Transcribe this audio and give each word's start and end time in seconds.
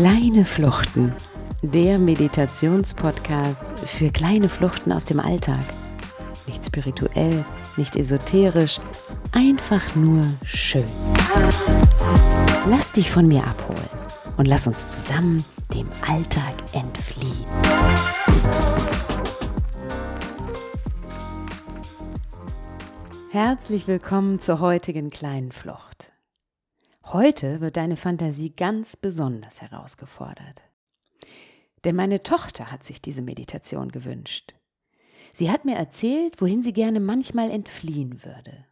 Kleine 0.00 0.46
Fluchten, 0.46 1.12
der 1.60 1.98
Meditationspodcast 1.98 3.66
für 3.80 4.08
kleine 4.08 4.48
Fluchten 4.48 4.92
aus 4.92 5.04
dem 5.04 5.20
Alltag. 5.20 5.60
Nicht 6.46 6.64
spirituell, 6.64 7.44
nicht 7.76 7.96
esoterisch, 7.96 8.80
einfach 9.32 9.94
nur 9.94 10.24
schön. 10.46 10.88
Lass 12.70 12.92
dich 12.92 13.10
von 13.10 13.28
mir 13.28 13.44
abholen 13.44 13.90
und 14.38 14.46
lass 14.46 14.66
uns 14.66 14.88
zusammen 14.88 15.44
dem 15.74 15.86
Alltag 16.08 16.54
entfliehen. 16.72 17.44
Herzlich 23.30 23.86
willkommen 23.86 24.40
zur 24.40 24.60
heutigen 24.60 25.10
kleinen 25.10 25.52
Flucht. 25.52 26.09
Heute 27.12 27.60
wird 27.60 27.76
deine 27.76 27.96
Fantasie 27.96 28.54
ganz 28.54 28.96
besonders 28.96 29.60
herausgefordert. 29.60 30.62
Denn 31.82 31.96
meine 31.96 32.22
Tochter 32.22 32.70
hat 32.70 32.84
sich 32.84 33.02
diese 33.02 33.20
Meditation 33.20 33.90
gewünscht. 33.90 34.54
Sie 35.32 35.50
hat 35.50 35.64
mir 35.64 35.74
erzählt, 35.74 36.40
wohin 36.40 36.62
sie 36.62 36.72
gerne 36.72 37.00
manchmal 37.00 37.50
entfliehen 37.50 38.22
würde. 38.22 38.64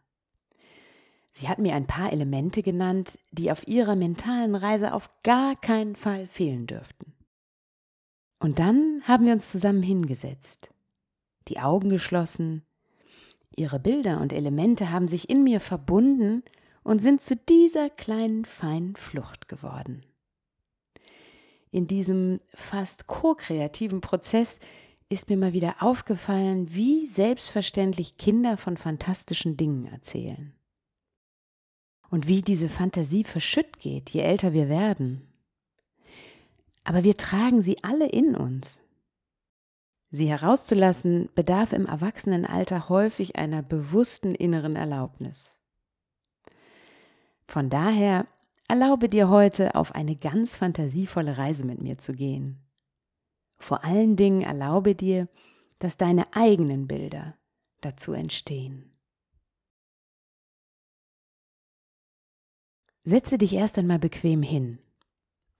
Sie 1.31 1.49
hat 1.49 1.59
mir 1.59 1.75
ein 1.75 1.85
paar 1.85 2.13
Elemente 2.13 2.63
genannt, 2.63 3.19
die 3.31 3.51
auf 3.51 3.67
ihrer 3.67 3.97
mentalen 3.97 4.55
Reise 4.55 4.93
auf 4.93 5.09
gar 5.23 5.57
keinen 5.57 5.97
Fall 5.97 6.27
fehlen 6.27 6.65
dürften. 6.65 7.13
Und 8.39 8.59
dann 8.59 9.01
haben 9.05 9.25
wir 9.25 9.33
uns 9.33 9.51
zusammen 9.51 9.83
hingesetzt, 9.83 10.69
die 11.49 11.59
Augen 11.59 11.89
geschlossen, 11.89 12.63
ihre 13.53 13.79
Bilder 13.79 14.21
und 14.21 14.31
Elemente 14.31 14.91
haben 14.91 15.09
sich 15.09 15.29
in 15.29 15.43
mir 15.43 15.59
verbunden 15.59 16.41
und 16.83 16.99
sind 16.99 17.21
zu 17.21 17.35
dieser 17.35 17.89
kleinen 17.89 18.45
feinen 18.45 18.95
Flucht 18.95 19.47
geworden. 19.47 20.03
In 21.71 21.87
diesem 21.87 22.39
fast 22.53 23.07
ko-kreativen 23.07 24.01
Prozess 24.01 24.59
ist 25.09 25.29
mir 25.29 25.37
mal 25.37 25.53
wieder 25.53 25.77
aufgefallen, 25.81 26.73
wie 26.73 27.07
selbstverständlich 27.07 28.17
Kinder 28.17 28.57
von 28.57 28.77
fantastischen 28.77 29.57
Dingen 29.57 29.85
erzählen. 29.85 30.53
Und 32.09 32.27
wie 32.27 32.41
diese 32.41 32.69
Fantasie 32.69 33.23
verschütt 33.23 33.79
geht, 33.79 34.09
je 34.09 34.21
älter 34.21 34.53
wir 34.53 34.69
werden. 34.69 35.27
Aber 36.83 37.03
wir 37.03 37.17
tragen 37.17 37.61
sie 37.61 37.83
alle 37.83 38.07
in 38.07 38.35
uns. 38.35 38.79
Sie 40.09 40.27
herauszulassen 40.27 41.29
bedarf 41.35 41.71
im 41.71 41.85
Erwachsenenalter 41.85 42.89
häufig 42.89 43.35
einer 43.35 43.61
bewussten 43.61 44.33
inneren 44.33 44.75
Erlaubnis. 44.75 45.58
Von 47.49 47.71
daher 47.71 48.27
erlaube 48.67 49.09
dir 49.09 49.27
heute 49.29 49.73
auf 49.73 49.95
eine 49.95 50.15
ganz 50.15 50.55
fantasievolle 50.55 51.39
Reise 51.39 51.65
mit 51.65 51.81
mir 51.81 51.97
zu 51.97 52.13
gehen. 52.13 52.59
Vor 53.57 53.83
allen 53.83 54.15
Dingen 54.15 54.43
erlaube 54.43 54.93
dir, 54.93 55.27
dass 55.79 55.97
deine 55.97 56.31
eigenen 56.35 56.87
Bilder 56.87 57.35
dazu 57.81 58.13
entstehen. 58.13 58.91
Setze 63.03 63.39
dich 63.39 63.53
erst 63.53 63.79
einmal 63.79 63.97
bequem 63.97 64.43
hin 64.43 64.77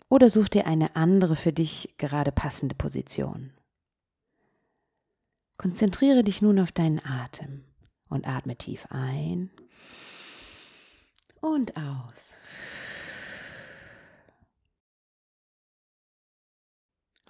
oder 0.10 0.30
such 0.30 0.50
dir 0.50 0.68
eine 0.68 0.96
andere 0.96 1.36
für 1.36 1.52
dich 1.52 1.96
gerade 1.98 2.32
passende 2.32 2.76
Position. 2.76 3.52
Konzentriere 5.58 6.24
dich 6.24 6.44
nun 6.44 6.60
auf 6.60 6.72
deinen 6.72 7.04
Atem 7.04 7.64
und 8.10 8.28
atme 8.28 8.56
tief 8.58 8.86
ein 8.92 9.50
und 11.42 11.76
aus. 11.78 12.34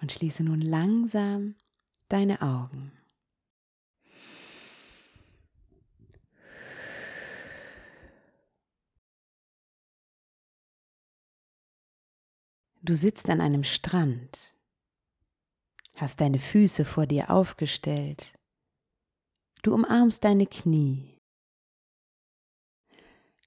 Und 0.01 0.11
schließe 0.11 0.43
nun 0.43 0.61
langsam 0.61 1.55
deine 2.07 2.41
Augen. 2.41 2.93
Du 12.81 12.95
sitzt 12.95 13.29
an 13.29 13.41
einem 13.41 13.63
Strand, 13.65 14.53
hast 15.95 16.21
deine 16.21 16.39
Füße 16.39 16.85
vor 16.85 17.05
dir 17.05 17.29
aufgestellt, 17.29 18.33
du 19.63 19.73
umarmst 19.73 20.23
deine 20.23 20.47
Knie 20.47 21.18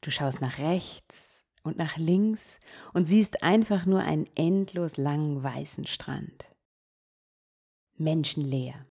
Du 0.03 0.11
schaust 0.11 0.41
nach 0.41 0.59
rechts 0.59 1.45
und 1.63 1.79
nach 1.79 1.97
links 1.97 2.59
und 2.93 3.07
siehst 3.07 3.43
einfach 3.43 3.87
nur 3.87 4.01
einen 4.01 4.29
endlos 4.37 4.97
langen 4.97 5.43
weißen 5.43 5.87
Strand. 5.87 6.53
Menschenleer. 7.97 8.85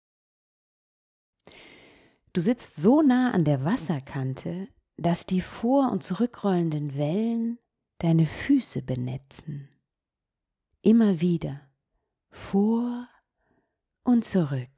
Du 2.34 2.40
sitzt 2.40 2.78
so 2.78 3.02
nah 3.02 3.32
an 3.32 3.44
der 3.44 3.66
Wasserkante, 3.66 4.70
dass 4.96 5.26
die 5.26 5.42
vor- 5.42 5.92
und 5.92 6.02
zurückrollenden 6.02 6.96
Wellen 6.98 7.60
deine 7.98 8.26
Füße 8.26 8.82
benetzen. 8.82 9.68
Immer 10.82 11.20
wieder 11.20 11.70
vor 12.30 13.10
und 14.04 14.24
zurück. 14.24 14.70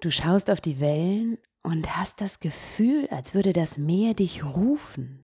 Du 0.00 0.10
schaust 0.10 0.50
auf 0.50 0.60
die 0.60 0.80
Wellen 0.80 1.38
und 1.62 1.96
hast 1.96 2.20
das 2.20 2.40
Gefühl, 2.40 3.08
als 3.08 3.34
würde 3.34 3.52
das 3.52 3.78
Meer 3.78 4.14
dich 4.14 4.44
rufen. 4.44 5.22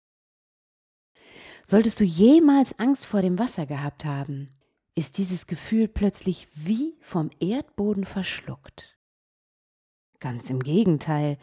Solltest 1.63 1.99
du 1.99 2.03
jemals 2.03 2.77
Angst 2.79 3.05
vor 3.05 3.21
dem 3.21 3.39
Wasser 3.39 3.66
gehabt 3.66 4.03
haben, 4.03 4.49
ist 4.95 5.17
dieses 5.17 5.47
Gefühl 5.47 5.88
plötzlich 5.88 6.47
wie 6.53 6.97
vom 7.01 7.29
Erdboden 7.39 8.05
verschluckt. 8.05 8.97
Ganz 10.19 10.49
im 10.49 10.59
Gegenteil, 10.59 11.38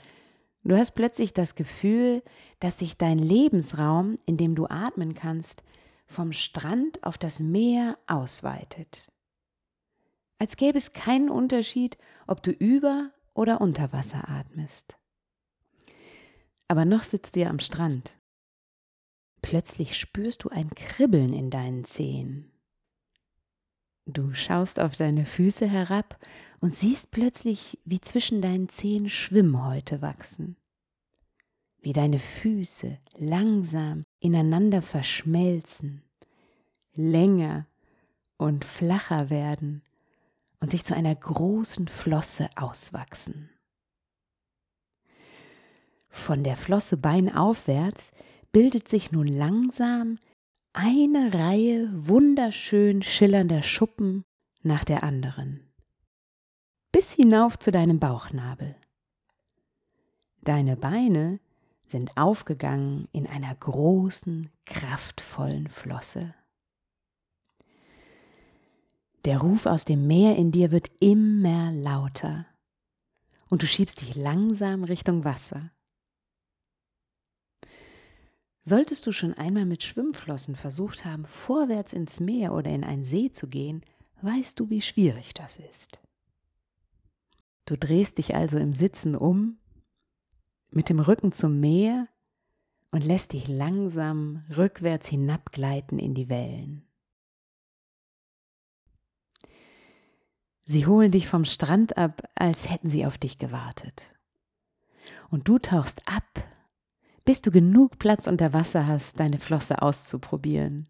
du 0.62 0.76
hast 0.76 0.92
plötzlich 0.92 1.32
das 1.32 1.54
Gefühl, 1.54 2.22
dass 2.60 2.78
sich 2.78 2.96
dein 2.96 3.18
Lebensraum, 3.18 4.18
in 4.26 4.36
dem 4.36 4.54
du 4.54 4.66
atmen 4.66 5.14
kannst, 5.14 5.62
vom 6.06 6.32
Strand 6.32 7.02
auf 7.02 7.18
das 7.18 7.40
Meer 7.40 7.98
ausweitet. 8.06 9.10
Als 10.38 10.56
gäbe 10.56 10.78
es 10.78 10.92
keinen 10.92 11.30
Unterschied, 11.30 11.98
ob 12.26 12.42
du 12.42 12.50
über 12.50 13.10
oder 13.34 13.60
unter 13.60 13.92
Wasser 13.92 14.28
atmest. 14.28 14.96
Aber 16.68 16.84
noch 16.84 17.02
sitzt 17.02 17.36
ja 17.36 17.48
am 17.48 17.58
Strand. 17.58 18.16
Plötzlich 19.42 19.96
spürst 19.96 20.44
du 20.44 20.50
ein 20.50 20.70
Kribbeln 20.70 21.32
in 21.32 21.50
deinen 21.50 21.84
Zehen. 21.84 22.52
Du 24.06 24.34
schaust 24.34 24.80
auf 24.80 24.96
deine 24.96 25.24
Füße 25.24 25.68
herab 25.68 26.18
und 26.60 26.74
siehst 26.74 27.10
plötzlich, 27.10 27.78
wie 27.84 28.00
zwischen 28.00 28.42
deinen 28.42 28.68
Zehen 28.68 29.08
Schwimmhäute 29.08 30.02
wachsen, 30.02 30.56
wie 31.80 31.92
deine 31.92 32.18
Füße 32.18 32.98
langsam 33.16 34.04
ineinander 34.18 34.82
verschmelzen, 34.82 36.02
länger 36.94 37.66
und 38.36 38.64
flacher 38.64 39.30
werden 39.30 39.82
und 40.60 40.70
sich 40.70 40.84
zu 40.84 40.94
einer 40.94 41.14
großen 41.14 41.88
Flosse 41.88 42.48
auswachsen. 42.56 43.50
Von 46.08 46.44
der 46.44 46.56
Flosse 46.56 46.96
beinaufwärts 46.96 48.10
bildet 48.52 48.88
sich 48.88 49.12
nun 49.12 49.26
langsam 49.26 50.18
eine 50.72 51.32
Reihe 51.34 51.88
wunderschön 51.92 53.02
schillernder 53.02 53.62
Schuppen 53.62 54.24
nach 54.62 54.84
der 54.84 55.02
anderen, 55.02 55.72
bis 56.92 57.12
hinauf 57.12 57.58
zu 57.58 57.70
deinem 57.70 57.98
Bauchnabel. 57.98 58.76
Deine 60.42 60.76
Beine 60.76 61.40
sind 61.86 62.16
aufgegangen 62.16 63.08
in 63.12 63.26
einer 63.26 63.54
großen, 63.54 64.50
kraftvollen 64.64 65.68
Flosse. 65.68 66.34
Der 69.26 69.38
Ruf 69.38 69.66
aus 69.66 69.84
dem 69.84 70.06
Meer 70.06 70.36
in 70.36 70.50
dir 70.50 70.70
wird 70.70 70.90
immer 70.98 71.72
lauter 71.72 72.46
und 73.50 73.62
du 73.62 73.66
schiebst 73.66 74.00
dich 74.00 74.14
langsam 74.14 74.82
Richtung 74.82 75.24
Wasser. 75.24 75.70
Solltest 78.62 79.06
du 79.06 79.12
schon 79.12 79.34
einmal 79.34 79.66
mit 79.66 79.82
Schwimmflossen 79.82 80.56
versucht 80.56 81.04
haben, 81.04 81.26
vorwärts 81.26 81.92
ins 81.92 82.20
Meer 82.20 82.54
oder 82.54 82.70
in 82.70 82.84
einen 82.84 83.04
See 83.04 83.30
zu 83.30 83.48
gehen, 83.48 83.82
weißt 84.22 84.58
du, 84.58 84.70
wie 84.70 84.80
schwierig 84.80 85.34
das 85.34 85.58
ist. 85.70 86.00
Du 87.66 87.76
drehst 87.76 88.18
dich 88.18 88.34
also 88.34 88.58
im 88.58 88.72
Sitzen 88.72 89.14
um, 89.14 89.58
mit 90.70 90.88
dem 90.88 91.00
Rücken 91.00 91.32
zum 91.32 91.60
Meer 91.60 92.08
und 92.90 93.04
lässt 93.04 93.32
dich 93.32 93.48
langsam 93.48 94.44
rückwärts 94.56 95.08
hinabgleiten 95.08 95.98
in 95.98 96.14
die 96.14 96.28
Wellen. 96.28 96.89
Sie 100.70 100.86
holen 100.86 101.10
dich 101.10 101.26
vom 101.26 101.44
Strand 101.44 101.96
ab, 101.96 102.22
als 102.36 102.70
hätten 102.70 102.90
sie 102.90 103.04
auf 103.04 103.18
dich 103.18 103.38
gewartet. 103.38 104.04
Und 105.28 105.48
du 105.48 105.58
tauchst 105.58 106.06
ab, 106.06 106.46
bis 107.24 107.42
du 107.42 107.50
genug 107.50 107.98
Platz 107.98 108.28
unter 108.28 108.52
Wasser 108.52 108.86
hast, 108.86 109.18
deine 109.18 109.40
Flosse 109.40 109.82
auszuprobieren. 109.82 110.88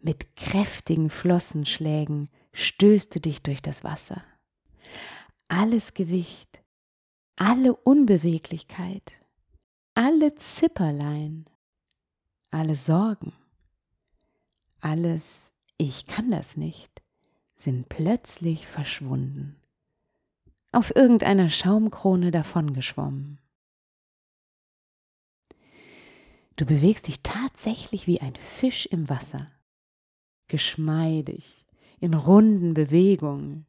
Mit 0.00 0.36
kräftigen 0.36 1.10
Flossenschlägen 1.10 2.30
stößt 2.54 3.14
du 3.14 3.20
dich 3.20 3.42
durch 3.42 3.60
das 3.60 3.84
Wasser. 3.84 4.24
Alles 5.48 5.92
Gewicht, 5.92 6.62
alle 7.36 7.76
Unbeweglichkeit, 7.76 9.20
alle 9.92 10.34
Zipperlein, 10.36 11.44
alle 12.50 12.74
Sorgen, 12.74 13.34
alles 14.80 15.52
Ich 15.76 16.06
kann 16.06 16.30
das 16.30 16.56
nicht, 16.56 16.91
sind 17.62 17.88
plötzlich 17.88 18.66
verschwunden, 18.66 19.56
auf 20.72 20.94
irgendeiner 20.96 21.48
Schaumkrone 21.48 22.30
davongeschwommen. 22.30 23.38
Du 26.56 26.66
bewegst 26.66 27.08
dich 27.08 27.22
tatsächlich 27.22 28.06
wie 28.06 28.20
ein 28.20 28.36
Fisch 28.36 28.86
im 28.86 29.08
Wasser, 29.08 29.50
geschmeidig, 30.48 31.66
in 32.00 32.14
runden 32.14 32.74
Bewegungen. 32.74 33.66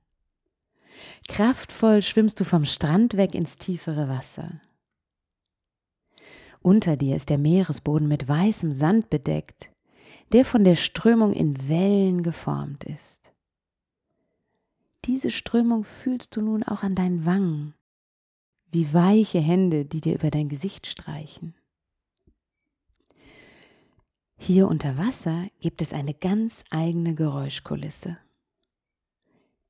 Kraftvoll 1.27 2.01
schwimmst 2.01 2.39
du 2.39 2.45
vom 2.45 2.65
Strand 2.65 3.15
weg 3.15 3.35
ins 3.35 3.57
tiefere 3.57 4.09
Wasser. 4.09 4.59
Unter 6.61 6.97
dir 6.97 7.15
ist 7.15 7.29
der 7.29 7.37
Meeresboden 7.37 8.07
mit 8.07 8.27
weißem 8.27 8.71
Sand 8.71 9.09
bedeckt, 9.09 9.69
der 10.31 10.45
von 10.45 10.63
der 10.63 10.75
Strömung 10.75 11.33
in 11.33 11.67
Wellen 11.67 12.23
geformt 12.23 12.83
ist. 12.85 13.22
Diese 15.05 15.31
Strömung 15.31 15.83
fühlst 15.83 16.35
du 16.35 16.41
nun 16.41 16.63
auch 16.63 16.83
an 16.83 16.95
deinen 16.95 17.25
Wangen, 17.25 17.73
wie 18.71 18.93
weiche 18.93 19.39
Hände, 19.39 19.85
die 19.85 20.01
dir 20.01 20.15
über 20.15 20.31
dein 20.31 20.47
Gesicht 20.47 20.87
streichen. 20.87 21.55
Hier 24.37 24.67
unter 24.67 24.97
Wasser 24.97 25.47
gibt 25.59 25.81
es 25.81 25.93
eine 25.93 26.13
ganz 26.13 26.63
eigene 26.69 27.15
Geräuschkulisse. 27.15 28.17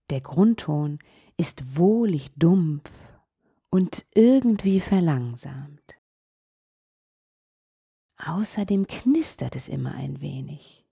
Der 0.09 0.21
Grundton 0.21 0.99
ist 1.37 1.77
wohlig 1.77 2.31
dumpf 2.35 2.91
und 3.69 4.05
irgendwie 4.13 4.79
verlangsamt. 4.79 5.95
Außerdem 8.17 8.87
knistert 8.87 9.55
es 9.55 9.67
immer 9.67 9.95
ein 9.95 10.21
wenig. 10.21 10.85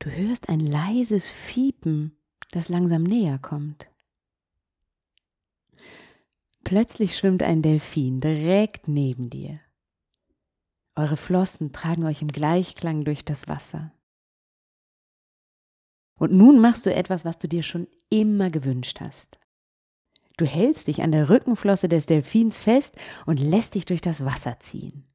Du 0.00 0.10
hörst 0.10 0.48
ein 0.48 0.60
leises 0.60 1.30
Fiepen, 1.30 2.16
das 2.50 2.68
langsam 2.68 3.02
näher 3.02 3.38
kommt. 3.38 3.86
Plötzlich 6.64 7.16
schwimmt 7.16 7.42
ein 7.42 7.62
Delfin 7.62 8.20
direkt 8.20 8.86
neben 8.86 9.30
dir. 9.30 9.60
Eure 10.94 11.16
Flossen 11.16 11.72
tragen 11.72 12.04
euch 12.04 12.22
im 12.22 12.28
Gleichklang 12.28 13.04
durch 13.04 13.24
das 13.24 13.48
Wasser. 13.48 13.92
Und 16.14 16.32
nun 16.32 16.60
machst 16.60 16.84
du 16.84 16.94
etwas, 16.94 17.24
was 17.24 17.38
du 17.38 17.48
dir 17.48 17.62
schon 17.62 17.88
immer 18.10 18.50
gewünscht 18.50 19.00
hast. 19.00 19.38
Du 20.36 20.44
hältst 20.44 20.86
dich 20.86 21.02
an 21.02 21.12
der 21.12 21.28
Rückenflosse 21.28 21.88
des 21.88 22.06
Delfins 22.06 22.58
fest 22.58 22.94
und 23.26 23.40
lässt 23.40 23.74
dich 23.74 23.86
durch 23.86 24.00
das 24.00 24.24
Wasser 24.24 24.60
ziehen. 24.60 25.06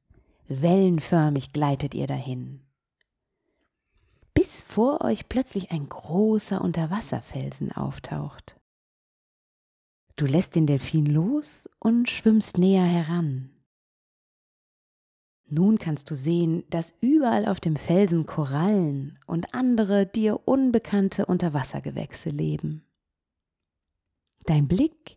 Wellenförmig 0.48 1.52
gleitet 1.52 1.94
ihr 1.94 2.06
dahin. 2.06 2.65
Vor 4.76 5.00
euch 5.00 5.30
plötzlich 5.30 5.70
ein 5.70 5.88
großer 5.88 6.60
Unterwasserfelsen 6.60 7.72
auftaucht. 7.72 8.60
Du 10.16 10.26
lässt 10.26 10.54
den 10.54 10.66
Delfin 10.66 11.06
los 11.06 11.66
und 11.78 12.10
schwimmst 12.10 12.58
näher 12.58 12.84
heran. 12.84 13.48
Nun 15.46 15.78
kannst 15.78 16.10
du 16.10 16.14
sehen, 16.14 16.62
dass 16.68 16.94
überall 17.00 17.46
auf 17.46 17.58
dem 17.58 17.76
Felsen 17.76 18.26
Korallen 18.26 19.18
und 19.24 19.54
andere 19.54 20.04
dir 20.04 20.46
unbekannte 20.46 21.24
Unterwassergewächse 21.24 22.28
leben. 22.28 22.84
Dein 24.44 24.68
Blick 24.68 25.16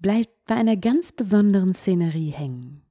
bleibt 0.00 0.44
bei 0.46 0.56
einer 0.56 0.76
ganz 0.76 1.12
besonderen 1.12 1.72
Szenerie 1.72 2.30
hängen. 2.30 2.82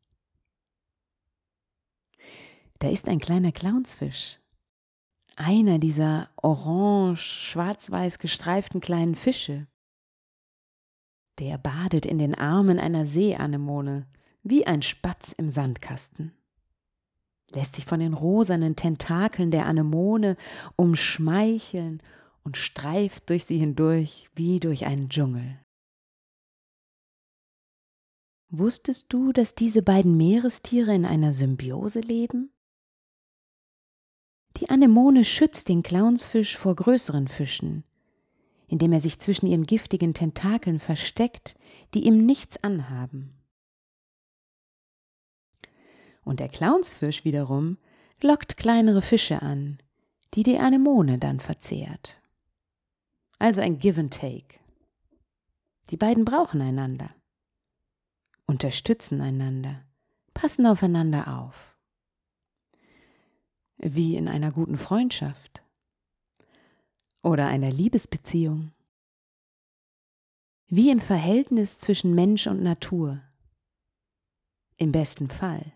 Da 2.80 2.88
ist 2.88 3.10
ein 3.10 3.20
kleiner 3.20 3.52
Clownsfisch. 3.52 4.40
Einer 5.38 5.80
dieser 5.80 6.30
orange-schwarz-weiß 6.36 8.20
gestreiften 8.20 8.82
kleinen 8.82 9.16
Fische. 9.16 9.68
Der 11.40 11.58
badet 11.58 12.06
in 12.06 12.18
den 12.18 12.36
Armen 12.36 12.80
einer 12.80 13.06
Seeanemone, 13.06 14.08
wie 14.44 14.68
ein 14.68 14.82
Spatz 14.82 15.32
im 15.38 15.50
Sandkasten 15.50 16.34
lässt 17.52 17.76
sich 17.76 17.86
von 17.86 18.00
den 18.00 18.14
rosanen 18.14 18.76
Tentakeln 18.76 19.52
der 19.52 19.66
Anemone 19.66 20.36
umschmeicheln 20.76 22.02
und 22.44 22.58
streift 22.58 23.30
durch 23.30 23.46
sie 23.46 23.58
hindurch 23.58 24.30
wie 24.36 24.60
durch 24.60 24.86
einen 24.86 25.10
Dschungel. 25.10 25.60
Wusstest 28.50 29.12
du, 29.12 29.34
dass 29.34 29.56
diese 29.56 29.82
beiden 29.82 30.16
Meerestiere 30.16 30.94
in 30.94 31.06
einer 31.06 31.34
Symbiose 31.34 32.00
leben? 32.00 32.52
Die 34.60 34.70
Anemone 34.70 35.24
schützt 35.24 35.68
den 35.68 35.84
Clownsfisch 35.84 36.58
vor 36.58 36.76
größeren 36.76 37.28
Fischen, 37.28 37.84
indem 38.68 38.92
er 38.92 39.00
sich 39.00 39.20
zwischen 39.20 39.46
ihren 39.46 39.68
giftigen 39.68 40.16
Tentakeln 40.16 40.80
versteckt, 40.80 41.56
die 41.94 42.06
ihm 42.06 42.26
nichts 42.26 42.64
anhaben. 42.64 43.38
Und 46.24 46.40
der 46.40 46.50
Clownsfisch 46.50 47.24
wiederum 47.24 47.78
lockt 48.22 48.58
kleinere 48.58 49.04
Fische 49.04 49.44
an, 49.44 49.78
die 50.34 50.42
die 50.42 50.58
Anemone 50.58 51.20
dann 51.20 51.40
verzehrt. 51.40 52.20
Also 53.38 53.62
ein 53.62 53.78
Give 53.78 54.00
and 54.00 54.12
Take. 54.12 54.60
Die 55.92 55.98
beiden 55.98 56.26
brauchen 56.26 56.62
einander, 56.62 57.12
unterstützen 58.48 59.22
einander, 59.22 59.86
passen 60.34 60.66
aufeinander 60.66 61.40
auf. 61.40 61.67
Wie 63.78 64.16
in 64.16 64.28
einer 64.28 64.52
guten 64.52 64.78
Freundschaft 64.78 65.62
oder 67.22 67.48
einer 67.48 67.72
Liebesbeziehung. 67.72 68.72
Wie 70.68 70.90
im 70.90 71.00
Verhältnis 71.00 71.78
zwischen 71.78 72.16
Mensch 72.16 72.48
und 72.48 72.62
Natur. 72.62 73.22
Im 74.78 74.92
besten 74.92 75.30
Fall. 75.30 75.74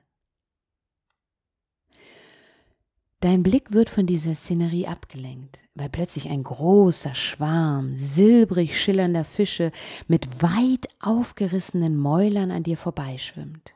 Dein 3.22 3.44
Blick 3.44 3.72
wird 3.72 3.92
von 3.92 4.08
dieser 4.08 4.34
Szenerie 4.34 4.88
abgelenkt, 4.88 5.60
weil 5.76 5.90
plötzlich 5.90 6.30
ein 6.30 6.44
großer 6.44 7.14
Schwarm 7.14 7.96
silbrig 7.96 8.82
schillernder 8.82 9.24
Fische 9.24 9.72
mit 10.08 10.42
weit 10.42 10.88
aufgerissenen 11.00 11.98
Mäulern 11.98 12.50
an 12.50 12.64
dir 12.64 12.78
vorbeischwimmt. 12.78 13.76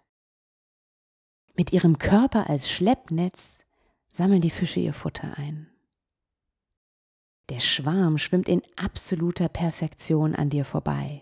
Mit 1.55 1.71
ihrem 1.73 1.99
Körper 1.99 2.49
als 2.49 2.71
Schleppnetz 2.71 3.64
sammeln 4.15 4.41
die 4.41 4.49
Fische 4.49 4.79
ihr 4.79 4.93
Futter 4.93 5.37
ein. 5.37 5.67
Der 7.49 7.59
Schwarm 7.59 8.17
schwimmt 8.17 8.47
in 8.47 8.61
absoluter 8.77 9.49
Perfektion 9.49 10.35
an 10.35 10.49
dir 10.49 10.63
vorbei, 10.63 11.21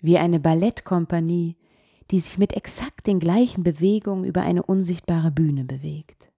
wie 0.00 0.16
eine 0.16 0.40
Ballettkompanie, 0.40 1.56
die 2.10 2.20
sich 2.20 2.38
mit 2.38 2.54
exakt 2.54 3.06
den 3.06 3.20
gleichen 3.20 3.62
Bewegungen 3.62 4.24
über 4.24 4.40
eine 4.40 4.62
unsichtbare 4.62 5.30
Bühne 5.30 5.64
bewegt. 5.64 6.30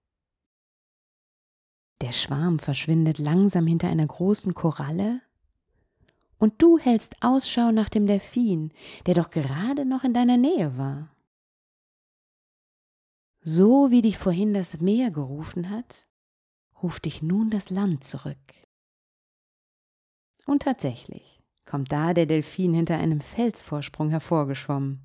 Der 2.01 2.11
Schwarm 2.11 2.59
verschwindet 2.59 3.17
langsam 3.17 3.65
hinter 3.65 3.87
einer 3.87 4.07
großen 4.07 4.53
Koralle 4.53 5.21
und 6.37 6.61
du 6.61 6.77
hältst 6.77 7.15
Ausschau 7.21 7.71
nach 7.71 7.87
dem 7.87 8.07
Delfin, 8.07 8.73
der 9.05 9.13
doch 9.13 9.29
gerade 9.29 9.85
noch 9.85 10.03
in 10.03 10.13
deiner 10.13 10.37
Nähe 10.37 10.77
war. 10.77 11.10
So 13.41 13.91
wie 13.91 14.01
dich 14.01 14.17
vorhin 14.17 14.53
das 14.53 14.79
Meer 14.81 15.11
gerufen 15.11 15.69
hat, 15.69 16.07
ruft 16.81 17.05
dich 17.05 17.21
nun 17.21 17.49
das 17.49 17.69
Land 17.69 18.03
zurück. 18.03 18.37
Und 20.45 20.63
tatsächlich 20.63 21.41
kommt 21.65 21.91
da 21.91 22.13
der 22.13 22.25
Delfin 22.25 22.73
hinter 22.73 22.97
einem 22.97 23.21
Felsvorsprung 23.21 24.09
hervorgeschwommen, 24.09 25.01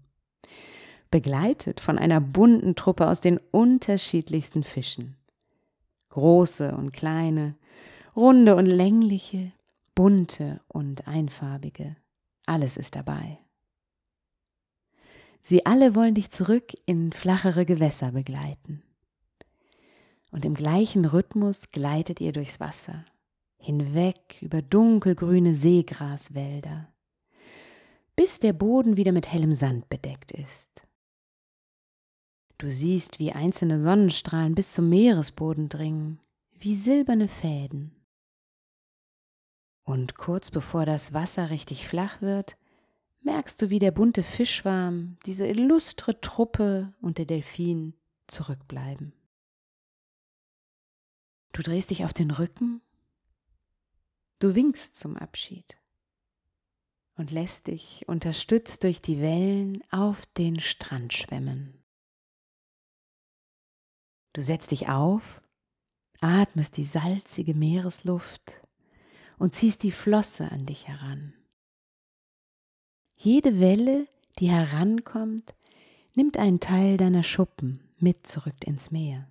begleitet 1.11 1.81
von 1.81 1.99
einer 1.99 2.21
bunten 2.21 2.75
Truppe 2.75 3.09
aus 3.09 3.21
den 3.21 3.39
unterschiedlichsten 3.53 4.65
Fischen 4.65 5.17
große 6.17 6.75
und 6.75 6.93
kleine, 6.93 7.57
runde 8.17 8.57
und 8.57 8.65
längliche, 8.65 9.53
bunte 9.95 10.63
und 10.67 11.07
einfarbige. 11.07 11.97
Alles 12.47 12.79
ist 12.79 12.97
dabei. 12.97 13.39
Sie 15.49 15.65
alle 15.65 15.95
wollen 15.95 16.17
dich 16.17 16.33
zurück 16.33 16.73
in 16.87 17.13
flachere 17.13 17.65
Gewässer 17.65 18.11
begleiten. 18.11 18.83
Und 20.33 20.45
im 20.45 20.55
gleichen 20.55 21.05
Rhythmus 21.05 21.71
gleitet 21.71 22.21
ihr 22.21 22.33
durchs 22.33 22.59
Wasser, 22.59 23.05
hinweg 23.57 24.43
über 24.43 24.61
dunkelgrüne 24.61 25.55
Seegraswälder, 25.55 26.93
bis 28.17 28.41
der 28.41 28.55
Boden 28.55 28.97
wieder 28.97 29.13
mit 29.13 29.33
hellem 29.33 29.53
Sand 29.53 29.89
bedeckt 29.89 30.33
ist. 30.33 30.83
Du 32.59 32.73
siehst, 32.73 33.21
wie 33.21 33.31
einzelne 33.31 33.81
Sonnenstrahlen 33.81 34.57
bis 34.57 34.73
zum 34.73 34.89
Meeresboden 34.89 35.69
dringen, 35.69 36.19
wie 36.59 36.75
silberne 36.75 37.29
Fäden. 37.29 37.95
Und 39.85 40.17
kurz 40.17 40.51
bevor 40.51 40.87
das 40.87 41.13
Wasser 41.13 41.51
richtig 41.51 41.87
flach 41.87 42.21
wird, 42.21 42.57
merkst 43.27 43.61
du, 43.61 43.71
wie 43.71 43.81
der 43.81 43.91
bunte 43.91 44.23
Fischschwarm, 44.23 45.19
diese 45.27 45.47
illustre 45.47 46.21
Truppe 46.21 46.95
und 47.03 47.19
der 47.19 47.27
Delfin 47.27 47.93
zurückbleiben. 48.29 49.13
Du 51.53 51.63
drehst 51.63 51.91
dich 51.91 52.05
auf 52.05 52.15
den 52.15 52.31
Rücken, 52.31 52.81
du 54.39 54.55
winkst 54.55 54.95
zum 54.95 55.17
Abschied 55.17 55.77
und 57.17 57.31
lässt 57.31 57.67
dich 57.67 58.05
unterstützt 58.07 58.85
durch 58.85 59.03
die 59.03 59.21
Wellen 59.21 59.83
auf 59.91 60.25
den 60.27 60.61
Strand 60.61 61.13
schwemmen. 61.13 61.83
Du 64.35 64.43
setzt 64.43 64.71
dich 64.71 64.89
auf, 64.89 65.43
atmest 66.21 66.77
die 66.77 66.85
salzige 66.85 67.55
Meeresluft 67.55 68.53
und 69.39 69.53
ziehst 69.53 69.83
die 69.83 69.93
Flosse 69.93 70.51
an 70.51 70.67
dich 70.67 70.87
heran. 70.87 71.35
Jede 73.17 73.61
Welle, 73.61 74.07
die 74.39 74.51
herankommt, 74.51 75.55
nimmt 76.15 76.37
einen 76.37 76.61
Teil 76.61 76.99
deiner 76.99 77.23
Schuppen 77.23 77.81
mit 77.99 78.27
zurück 78.27 78.67
ins 78.67 78.91
Meer, 78.91 79.27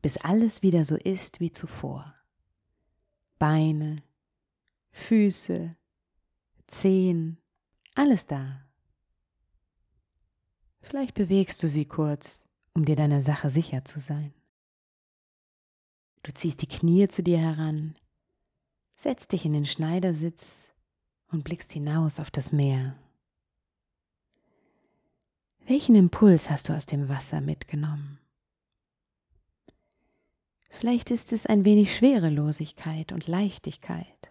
bis 0.00 0.16
alles 0.16 0.62
wieder 0.62 0.84
so 0.84 0.94
ist 0.96 1.40
wie 1.40 1.50
zuvor. 1.50 2.14
Beine, 3.38 4.02
Füße, 4.92 5.76
Zehen, 6.68 7.38
alles 7.94 8.26
da. 8.26 8.64
Vielleicht 10.80 11.14
bewegst 11.14 11.62
du 11.62 11.68
sie 11.68 11.86
kurz, 11.86 12.44
um 12.74 12.84
dir 12.84 12.96
deiner 12.96 13.22
Sache 13.22 13.50
sicher 13.50 13.84
zu 13.84 13.98
sein. 13.98 14.32
Du 16.22 16.32
ziehst 16.32 16.62
die 16.62 16.68
Knie 16.68 17.08
zu 17.08 17.22
dir 17.22 17.38
heran, 17.38 17.96
setzt 18.94 19.32
dich 19.32 19.44
in 19.44 19.52
den 19.52 19.66
Schneidersitz 19.66 20.63
und 21.30 21.44
blickst 21.44 21.72
hinaus 21.72 22.20
auf 22.20 22.30
das 22.30 22.52
Meer. 22.52 22.94
Welchen 25.66 25.94
Impuls 25.94 26.50
hast 26.50 26.68
du 26.68 26.74
aus 26.74 26.86
dem 26.86 27.08
Wasser 27.08 27.40
mitgenommen? 27.40 28.18
Vielleicht 30.68 31.10
ist 31.10 31.32
es 31.32 31.46
ein 31.46 31.64
wenig 31.64 31.96
Schwerelosigkeit 31.96 33.12
und 33.12 33.28
Leichtigkeit. 33.28 34.30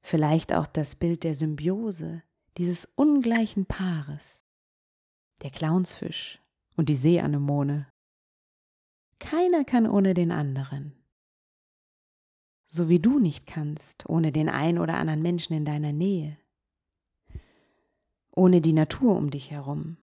Vielleicht 0.00 0.52
auch 0.52 0.66
das 0.66 0.94
Bild 0.94 1.22
der 1.22 1.34
Symbiose 1.34 2.22
dieses 2.56 2.88
ungleichen 2.94 3.66
Paares, 3.66 4.40
der 5.42 5.50
Clownsfisch 5.50 6.40
und 6.76 6.88
die 6.88 6.96
Seeanemone. 6.96 7.86
Keiner 9.18 9.64
kann 9.64 9.86
ohne 9.86 10.14
den 10.14 10.32
anderen 10.32 10.92
so 12.74 12.88
wie 12.88 12.98
du 12.98 13.20
nicht 13.20 13.46
kannst, 13.46 14.08
ohne 14.08 14.32
den 14.32 14.48
ein 14.48 14.78
oder 14.80 14.94
anderen 14.94 15.22
Menschen 15.22 15.54
in 15.54 15.64
deiner 15.64 15.92
Nähe, 15.92 16.36
ohne 18.32 18.60
die 18.60 18.72
Natur 18.72 19.16
um 19.16 19.30
dich 19.30 19.52
herum, 19.52 19.96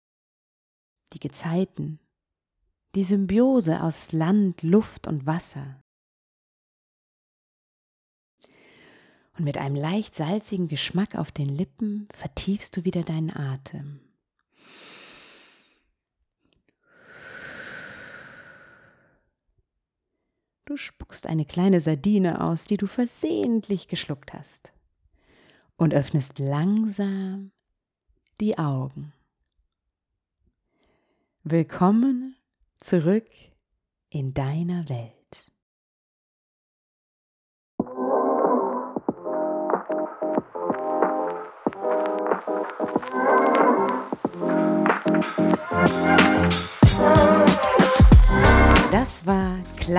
die 1.12 1.20
Gezeiten, 1.20 2.00
die 2.96 3.04
Symbiose 3.04 3.84
aus 3.84 4.14
Land, 4.14 4.64
Luft 4.64 5.06
und 5.06 5.26
Wasser. 5.26 5.84
Und 9.38 9.44
mit 9.44 9.58
einem 9.58 9.76
leicht 9.76 10.16
salzigen 10.16 10.70
Geschmack 10.70 11.16
auf 11.16 11.32
den 11.32 11.50
Lippen 11.50 12.08
vertiefst 12.14 12.78
du 12.78 12.86
wieder 12.86 13.04
deinen 13.04 13.36
Atem. 13.36 14.00
Du 20.72 20.78
spuckst 20.78 21.28
eine 21.28 21.44
kleine 21.44 21.82
Sardine 21.82 22.40
aus, 22.40 22.64
die 22.64 22.78
du 22.78 22.88
versehentlich 22.88 23.90
geschluckt 23.90 24.32
hast, 24.32 24.72
und 25.76 25.94
öffnest 25.94 26.40
langsam 26.40 27.52
die 28.40 28.58
Augen. 28.58 29.12
Willkommen 31.44 32.38
zurück 32.80 33.28
in 34.12 34.34
deiner 34.34 34.88
Welt. 34.88 35.21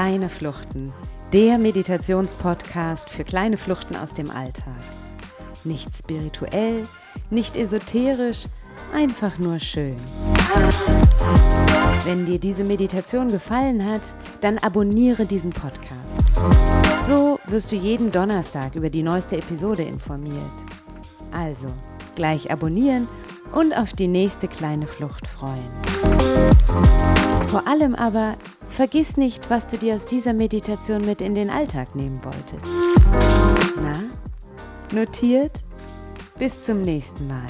Kleine 0.03 0.29
Fluchten, 0.29 0.93
der 1.33 1.59
Meditationspodcast 1.59 3.09
für 3.09 3.23
kleine 3.23 3.57
Fluchten 3.57 3.95
aus 3.95 4.15
dem 4.15 4.33
Alltag. 4.33 4.75
Nicht 5.63 5.97
spirituell, 5.97 6.83
nicht 7.31 7.57
esoterisch, 7.57 8.47
einfach 8.93 9.39
nur 9.39 9.61
schön. 9.61 9.95
Wenn 12.03 12.27
dir 12.27 12.41
diese 12.41 12.65
Meditation 12.65 13.29
gefallen 13.29 13.87
hat, 13.87 14.01
dann 14.41 14.59
abonniere 14.59 15.25
diesen 15.25 15.51
Podcast. 15.51 16.21
So 17.07 17.39
wirst 17.45 17.71
du 17.71 17.77
jeden 17.77 18.11
Donnerstag 18.11 18.75
über 18.75 18.91
die 18.91 19.05
neueste 19.05 19.37
Episode 19.37 19.85
informiert. 19.85 20.35
Also, 21.31 21.69
gleich 22.17 22.51
abonnieren 22.51 23.07
und 23.53 23.73
auf 23.73 23.93
die 23.93 24.09
nächste 24.09 24.49
kleine 24.49 24.89
Flucht 24.89 25.29
freuen. 25.29 25.71
Vor 27.47 27.69
allem 27.69 27.95
aber 27.95 28.35
Vergiss 28.77 29.19
nicht, 29.19 29.51
was 29.51 29.67
du 29.67 29.77
dir 29.77 29.95
aus 29.95 30.07
dieser 30.07 30.33
Meditation 30.33 31.03
mit 31.03 31.21
in 31.21 31.35
den 31.35 31.51
Alltag 31.51 31.95
nehmen 31.95 32.21
wolltest. 32.25 32.73
Na, 33.83 34.03
notiert? 34.99 35.63
Bis 36.39 36.65
zum 36.65 36.81
nächsten 36.81 37.29
Mal. 37.29 37.47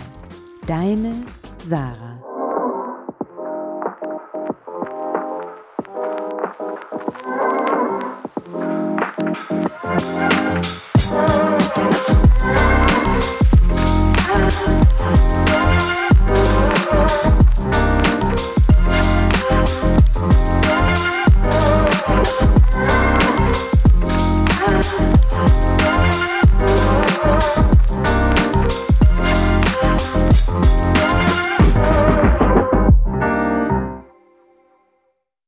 Deine 0.67 1.25
Sarah. 1.69 2.12